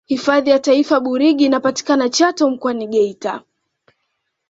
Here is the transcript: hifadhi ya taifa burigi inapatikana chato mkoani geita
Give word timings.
hifadhi 0.05 0.49
ya 0.49 0.59
taifa 0.59 0.99
burigi 0.99 1.45
inapatikana 1.45 2.09
chato 2.09 2.49
mkoani 2.49 2.87
geita 2.87 3.41